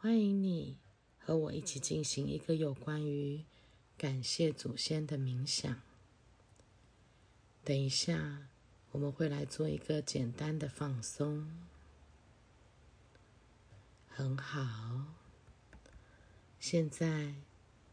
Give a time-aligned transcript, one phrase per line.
[0.00, 0.78] 欢迎你
[1.18, 3.44] 和我一起进行一个有关于
[3.96, 5.82] 感谢祖先的冥想。
[7.64, 8.46] 等一下，
[8.92, 11.50] 我们会来做一个简单的放松。
[14.06, 15.16] 很好，
[16.60, 17.34] 现在，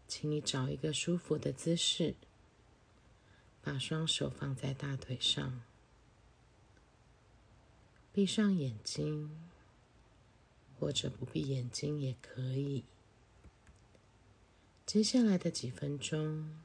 [0.07, 2.13] 请你找一个舒服的姿势，
[3.63, 5.63] 把双手放在大腿上，
[8.13, 9.35] 闭上眼睛。
[10.79, 12.83] 或者不闭眼睛也可以。
[14.85, 16.61] 接下来的几分钟，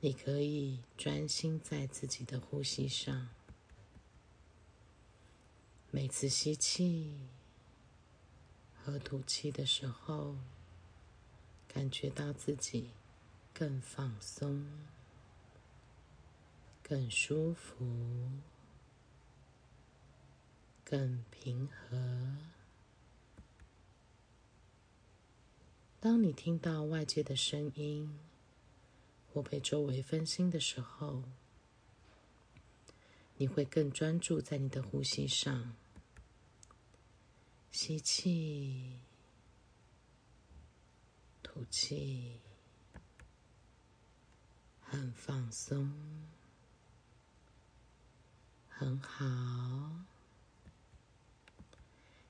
[0.00, 3.28] 你可以专心在自己的呼吸上。
[5.90, 7.16] 每次吸气
[8.74, 10.36] 和吐气的时候，
[11.66, 12.90] 感觉到自己
[13.54, 14.66] 更放松、
[16.82, 17.86] 更舒服、
[20.84, 22.57] 更平和。
[26.00, 28.18] 当你听到外界的声音
[29.32, 31.24] 或被周围分心的时候，
[33.36, 35.74] 你会更专注在你的呼吸上。
[37.72, 39.00] 吸气，
[41.42, 42.40] 吐气，
[44.80, 45.92] 很放松，
[48.68, 50.04] 很好。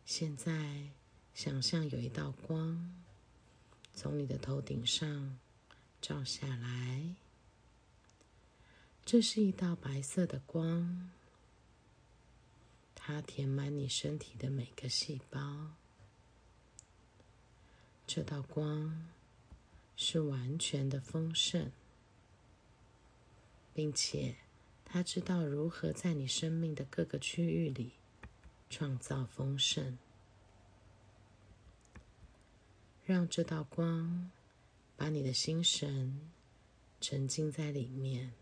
[0.06, 0.88] 现在
[1.34, 3.04] 想象有一道光。
[4.00, 5.36] 从你的头顶上
[6.00, 7.16] 照下来，
[9.04, 11.10] 这是一道白色的光，
[12.94, 15.72] 它填满你身体的每个细胞。
[18.06, 19.08] 这道光
[19.96, 21.72] 是完全的丰盛，
[23.74, 24.36] 并且
[24.84, 27.90] 它知道如何在你生命的各个区域里
[28.70, 29.98] 创造丰盛。
[33.08, 34.30] 让这道光
[34.94, 36.28] 把你的心神
[37.00, 38.34] 沉浸在里面，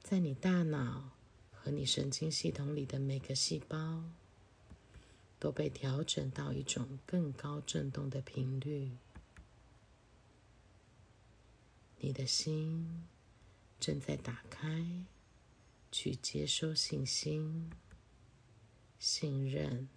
[0.00, 1.10] 在你大脑
[1.50, 4.04] 和你神经系统里的每个细胞
[5.40, 8.92] 都被调整到一种更高振动的频率。
[11.98, 13.08] 你的心
[13.80, 15.04] 正在打开，
[15.90, 17.72] 去接收信心、
[19.00, 19.88] 信任。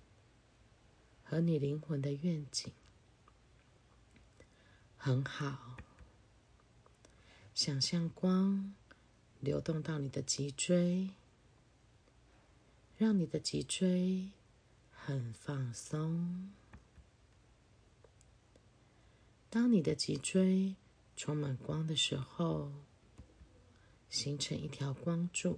[1.23, 2.73] 和你灵魂的愿景
[5.03, 5.77] 很好。
[7.55, 8.75] 想象光
[9.39, 11.09] 流动到你的脊椎，
[12.99, 14.29] 让你的脊椎
[14.91, 16.51] 很放松。
[19.49, 20.75] 当你的脊椎
[21.17, 22.71] 充满光的时候，
[24.07, 25.57] 形成一条光柱，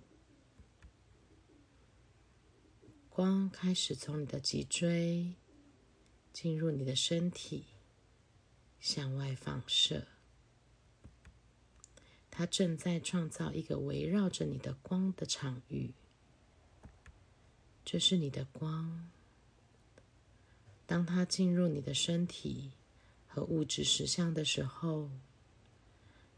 [3.10, 5.34] 光开始从你的脊椎。
[6.32, 7.73] 进入你的身体，
[8.84, 10.08] 向外放射。
[12.30, 15.94] 它正在创造一个围绕着你的光的场域。
[17.86, 19.10] 这是你的光。
[20.86, 22.72] 当它进入你的身体
[23.30, 25.10] 和物质实相的时候，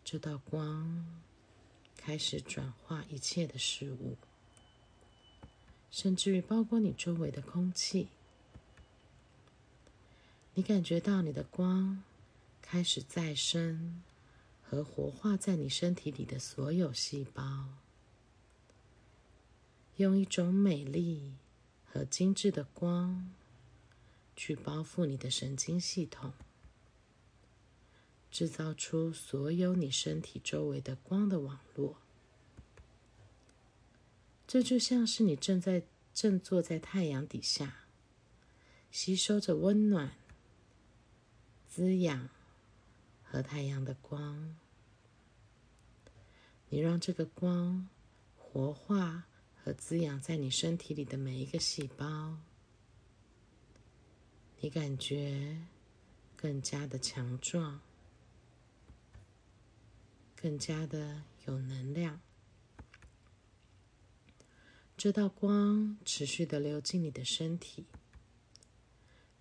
[0.04, 1.24] 这道光
[1.98, 4.18] 开始转化一切的事物，
[5.90, 8.10] 甚至于包括你周围的空气。
[10.54, 12.04] 你感觉到你的光
[12.68, 14.02] 开始再生
[14.62, 17.70] 和活化在你身体里的所有细胞，
[19.98, 21.36] 用一种美丽
[21.86, 23.32] 和精致的光
[24.36, 26.34] 去包覆你的神经系统，
[28.32, 31.98] 制造出所有你身体周围的光的网络。
[34.48, 35.84] 这就像是你正在
[36.14, 37.86] 正坐在太阳底下，
[38.90, 40.18] 吸收着温暖。
[41.70, 42.30] 滋养
[43.36, 44.56] 和太阳的光，
[46.70, 47.90] 你让这个光
[48.38, 49.26] 活化
[49.62, 52.38] 和滋养在你身体里的每一个细胞，
[54.62, 55.58] 你感觉
[56.38, 57.82] 更加的强壮，
[60.38, 62.22] 更加的有能量。
[64.96, 67.86] 这道光持续的流进你的身体，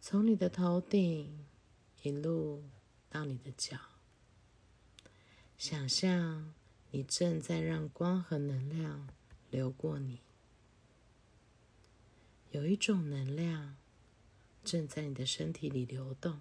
[0.00, 1.47] 从你的头顶。
[2.02, 2.62] 一路
[3.14, 3.78] 到你的脚，
[5.56, 6.52] 想象
[6.90, 9.08] 你正在让光和能量
[9.52, 10.19] 流过你，
[12.50, 13.76] 有一种能量
[14.64, 16.40] 正在你的身体里流动，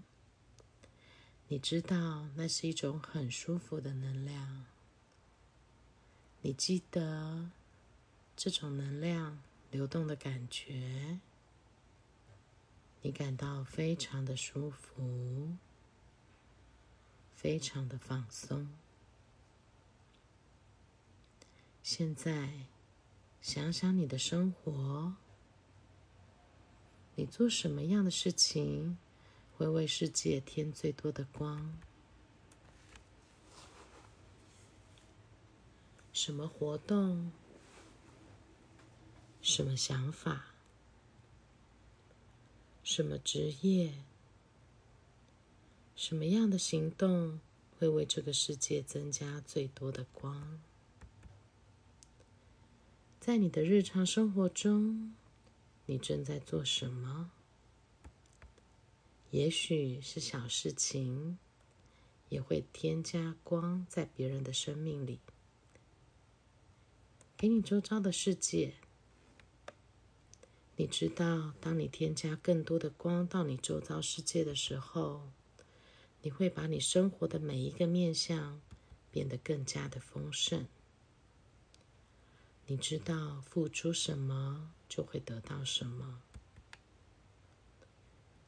[1.47, 4.65] 你知道那是一种很舒服的能量。
[6.41, 7.51] 你记得
[8.35, 11.19] 这种能量流动的感觉，
[13.03, 15.55] 你感到非常的舒服，
[17.44, 18.69] 非常的放松。
[21.84, 22.68] 现在，
[23.42, 25.13] 想想你的生活，
[27.16, 28.98] 你做什么样的事情
[29.57, 31.78] 会为世界添最多的光？
[36.13, 37.30] 什么活动？
[39.42, 40.45] 什么想法？
[42.86, 43.94] 什么职业？
[45.95, 47.40] 什么样的行动
[47.78, 50.60] 会为这个世界增加最多的光？
[53.19, 55.13] 在你的日常生活中，
[55.86, 57.31] 你正在做什么？
[59.30, 61.38] 也许是小事情，
[62.30, 65.19] 也会添加光在别人的生命里，
[67.38, 68.74] 给你周遭的世界。
[70.75, 75.30] 你知道，当你添加更多的光到你周遭世界的时候，
[76.23, 78.61] 你会把你生活的每一个面向
[79.11, 80.65] 变得更加的丰盛。
[82.65, 86.21] 你知道付出什么就会得到什么，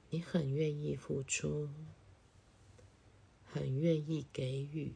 [0.10, 1.70] 你很愿意付出，
[3.44, 4.94] 很愿意给予，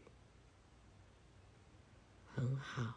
[2.33, 2.95] 很好。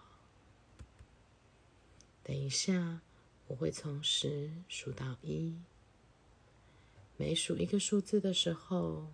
[2.22, 3.00] 等一下，
[3.48, 5.56] 我会从十数到一，
[7.16, 9.12] 每数一个数字的时候，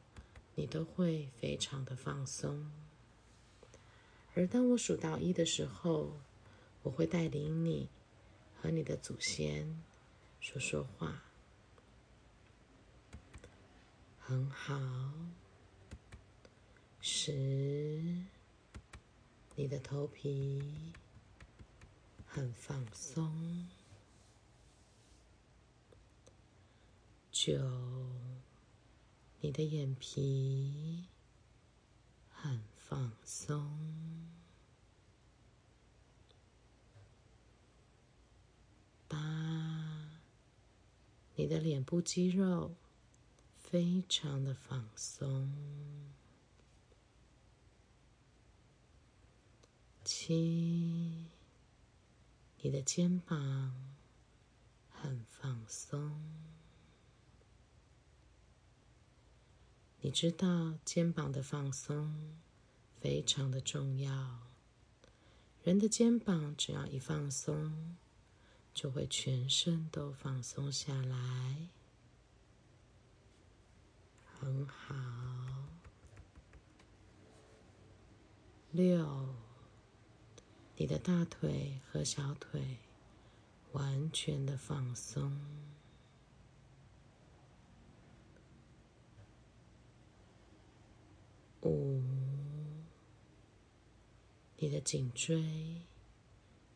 [0.58, 2.68] 你都会非常的放松。
[4.34, 6.18] 而当我数到一的时候，
[6.82, 7.88] 我会带领你
[8.60, 9.80] 和你的祖先
[10.40, 11.22] 说说话，
[14.18, 14.76] 很好。
[17.00, 17.32] 十，
[19.54, 20.92] 你的头皮
[22.26, 23.68] 很放松。
[27.30, 27.56] 九，
[29.40, 31.06] 你的眼皮
[32.28, 34.26] 很放松。
[39.06, 40.20] 八，
[41.36, 42.74] 你的脸部肌肉
[43.56, 45.52] 非常的放松。
[50.04, 51.26] 七，
[52.60, 53.94] 你的肩膀
[54.90, 56.47] 很放松。
[60.00, 62.38] 你知道肩膀的放松
[63.00, 64.38] 非常的重要。
[65.64, 67.96] 人的肩膀只要一放松，
[68.72, 71.68] 就会全身都放松下来，
[74.24, 74.94] 很好。
[78.70, 79.34] 六，
[80.76, 82.78] 你的大腿和小腿
[83.72, 85.67] 完全的放松。
[91.62, 92.02] 五，
[94.56, 95.82] 你的颈椎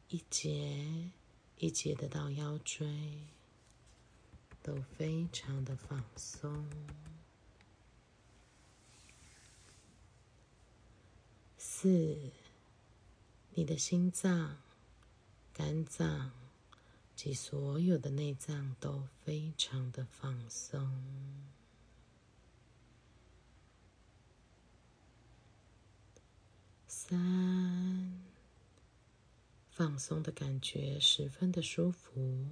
[0.09, 1.11] 一节。
[1.59, 3.23] 一节的到腰椎
[4.65, 6.69] 都非常的放松。
[11.57, 12.33] 四，
[13.55, 14.57] 你的心脏、
[15.53, 16.33] 肝脏
[17.15, 20.91] 及所有的内脏都非常的放松。
[27.13, 28.11] 三。
[29.69, 32.47] 放松的感觉十分的舒服，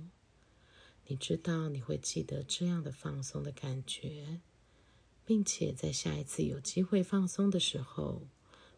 [1.07, 4.43] 你知道你会记得这样的放松的感觉，
[5.25, 8.29] 并且在下一次有机会放松的时候，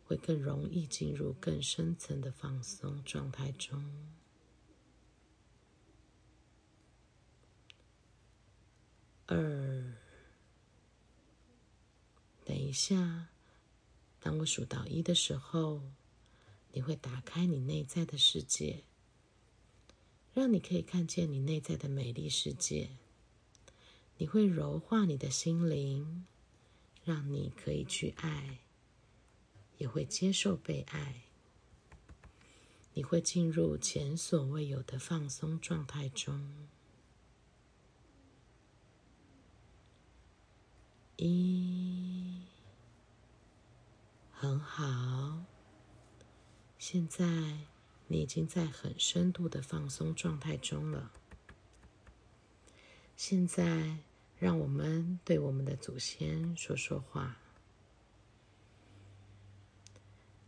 [0.04, 3.82] 会更容易进入更深层的放松状态中。
[9.26, 9.94] 二，
[12.44, 13.31] 等一下，
[14.22, 15.82] 当我数到一的时候。
[16.74, 18.84] 你会打开你内在的世界，
[20.32, 22.88] 让你可以看见你内在的美丽世界。
[24.16, 26.26] 你会柔化你的心灵，
[27.04, 28.60] 让你可以去爱，
[29.76, 31.24] 也会接受被爱。
[32.94, 36.68] 你会进入前所未有的放松状态中。
[41.16, 41.71] 一，
[44.42, 45.44] 很好。
[46.76, 47.24] 现在
[48.08, 51.12] 你已经在很深度的放松状态中了。
[53.16, 53.98] 现在，
[54.40, 57.36] 让我们对我们的祖先说说话。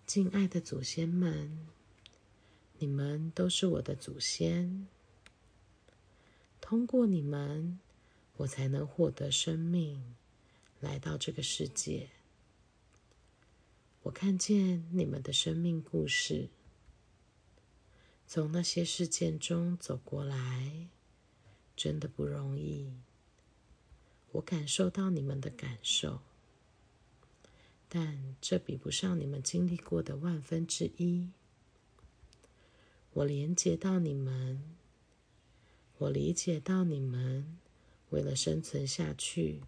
[0.05, 1.69] 敬爱的祖先们，
[2.79, 4.89] 你们都是我的祖先。
[6.61, 7.79] 通过你们，
[8.39, 10.17] 我才能获得生命，
[10.81, 12.09] 来到这个世界。
[14.05, 16.51] 我看见你们的生命故事，
[18.27, 20.89] 从那些事件中走过来，
[21.75, 22.93] 真的不容易。
[24.33, 26.21] 我感受到你们的感受，
[27.89, 31.31] 但这比不上你们经历过的万分之一。
[33.15, 34.77] 我连接到你们，
[35.97, 37.59] 我理解到你们
[38.11, 39.63] 为了生存下去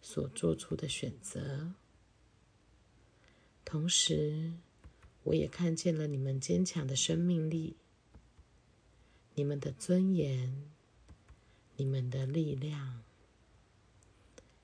[0.00, 1.74] 所做出的选择，
[3.64, 4.52] 同时，
[5.24, 7.76] 我也看见了你们坚强的生命力，
[9.34, 10.70] 你们的尊严，
[11.76, 13.02] 你们的力量。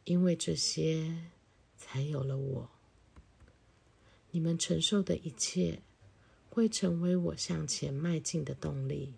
[0.04, 1.30] 因为这些，
[1.76, 2.70] 才有了我。
[4.30, 5.82] 你们承受的一切，
[6.50, 9.14] 会成为我向前迈进的动力。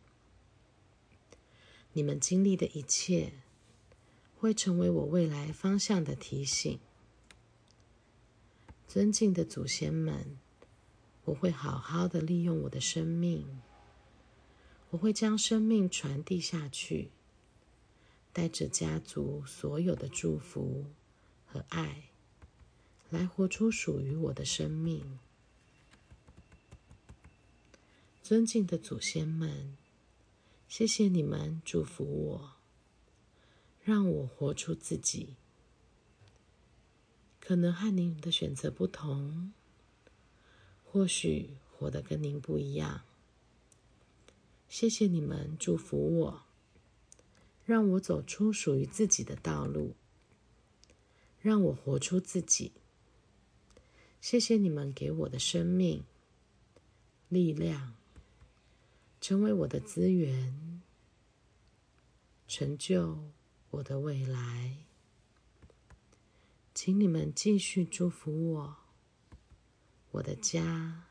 [1.92, 3.32] 你们经历的一切，
[4.36, 6.78] 会成为我未来方向的提醒。
[8.92, 10.36] 尊敬的祖先们，
[11.22, 13.60] 我会好好的利用我的生命，
[14.90, 17.12] 我会将生命传递下去。
[18.32, 20.86] 带着家族所有的祝福
[21.46, 22.10] 和爱，
[23.10, 25.20] 来活出属于我的生命。
[28.24, 29.76] 尊敬的祖先们，
[30.66, 32.56] 谢谢你们祝福我，
[33.84, 35.36] 让我活出自己。
[37.40, 39.52] 可能和您的选择不同，
[40.84, 43.02] 或许活得跟您不一样。
[44.68, 46.42] 谢谢你们祝福我。
[47.66, 49.94] 让我走出属于自己的道路，
[51.40, 52.72] 让我活出自己。
[54.20, 56.02] 谢谢你们给我的生命、
[57.28, 57.94] 力量，
[59.20, 60.82] 成为我的资源，
[62.48, 63.30] 成就
[63.70, 64.89] 我的未来。
[66.72, 68.76] 请你们继续祝福我，
[70.12, 71.08] 我的家，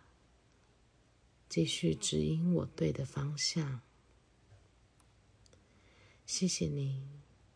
[1.50, 3.82] 继续指引我对的方向。
[6.26, 7.04] 谢谢你，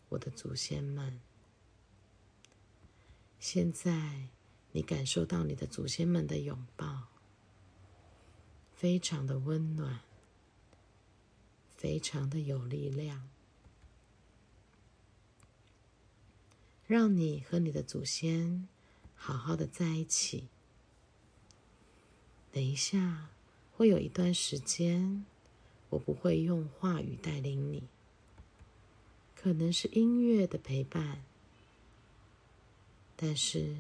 [0.10, 1.22] 我的祖先们。
[3.40, 4.30] 现在
[4.72, 7.08] 你感受到你的祖先们的拥抱，
[8.74, 10.02] 非常的温暖，
[11.70, 13.30] 非常的有力量，
[16.86, 18.68] 让你和你的祖先
[19.16, 20.48] 好好的在一起。
[22.52, 23.30] 等一下，
[23.72, 25.26] 会有一段时间，
[25.90, 27.84] 我不会用话语带领你。
[29.36, 31.24] 可能是音乐的陪伴，
[33.16, 33.76] 但是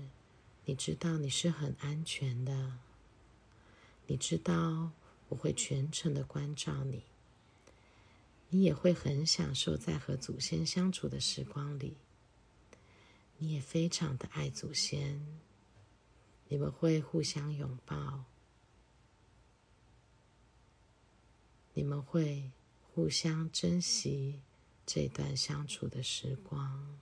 [0.66, 2.80] 你知道你是很安全的。
[4.08, 4.92] 你知道
[5.30, 7.04] 我会全程的关照你，
[8.50, 11.96] 你也会很享受在和祖先相处的时光里。
[13.44, 15.20] 你也非常的爱祖先，
[16.48, 18.24] 你们会互相拥抱，
[21.74, 22.52] 你们会
[22.94, 24.40] 互相珍惜。
[24.86, 27.02] 这段相处的时光。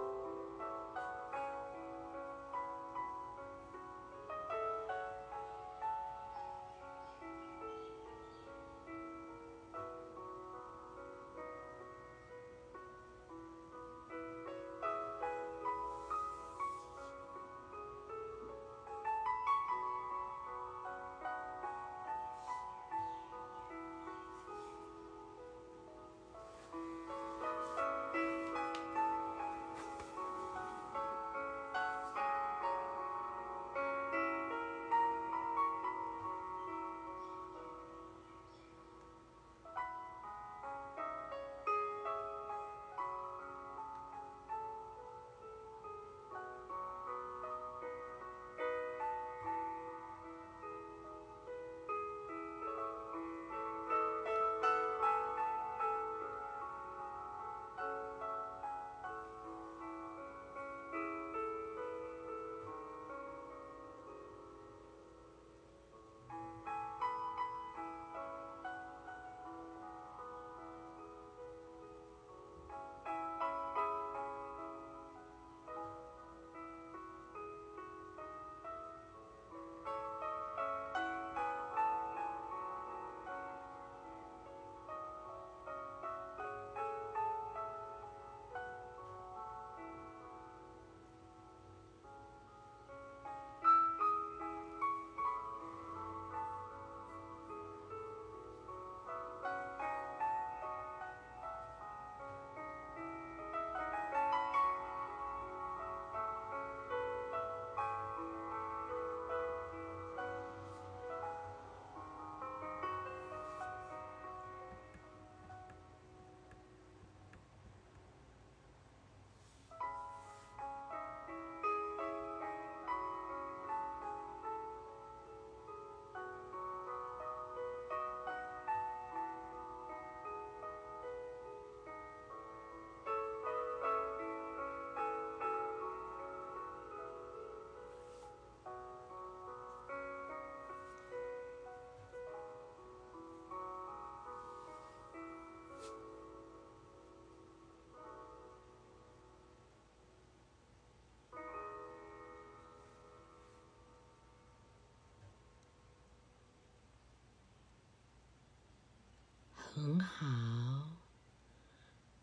[159.73, 160.97] 很好，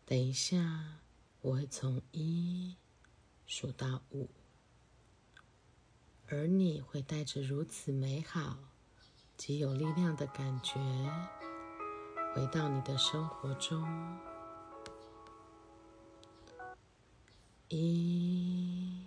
[0.05, 0.99] 等一下
[1.41, 2.75] 我会从一
[3.47, 4.29] 数到五，
[6.27, 8.59] 而你会带着如此美好
[9.35, 10.79] 及有力量的感觉
[12.35, 13.83] 回到你的生活中。
[17.69, 19.05] 一，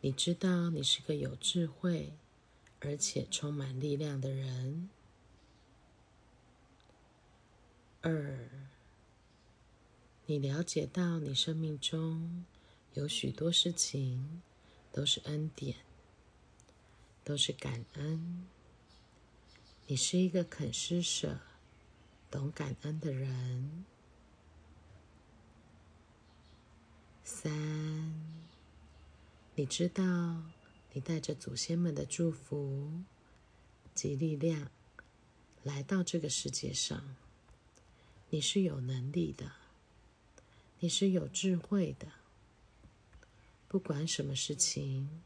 [0.00, 2.16] 你知道你是个有智慧
[2.78, 4.88] 而且充满力量的人。
[8.00, 8.48] 二，
[10.26, 12.44] 你了解到你生命中
[12.94, 14.40] 有许多事情
[14.92, 15.78] 都是恩典，
[17.24, 18.46] 都是感恩。
[19.88, 21.40] 你是一个肯施舍、
[22.30, 23.84] 懂感恩的人。
[27.24, 27.52] 三，
[29.56, 30.04] 你知道
[30.92, 33.02] 你带着祖先们的祝福
[33.92, 34.70] 及力量
[35.64, 37.16] 来到这个世界上。
[38.30, 39.52] 你是有能力的，
[40.80, 42.06] 你是有智慧的。
[43.66, 45.22] 不管什么事情，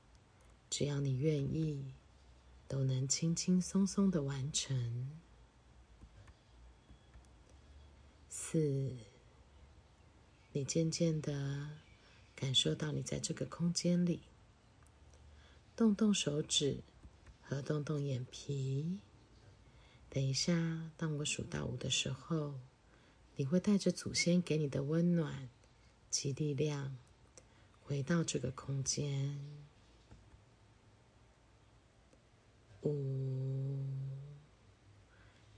[0.70, 1.94] 只要你愿意，
[2.68, 5.10] 都能轻轻松松的完成。
[8.28, 8.96] 四，
[10.52, 11.70] 你渐渐的
[12.36, 14.20] 感受到你在这个空间里，
[15.74, 16.78] 动动手指
[17.40, 19.00] 和动动眼皮。
[20.08, 22.60] 等一下，当我数到五的时候。
[23.36, 25.48] 你会带着祖先给你的温暖
[26.10, 26.96] 及力量，
[27.82, 29.40] 回到这个空间。
[32.82, 33.84] 五，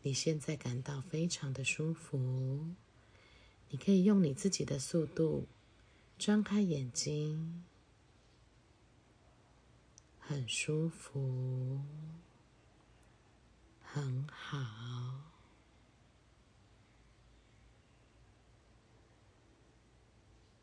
[0.03, 2.67] 你现在感到非常的舒服，
[3.71, 5.47] 你可以用你自己的速度
[6.19, 7.65] 张开眼睛，
[10.21, 11.81] 很舒服，
[13.83, 15.34] 很好。